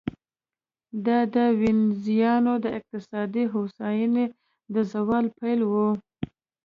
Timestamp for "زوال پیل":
4.91-5.59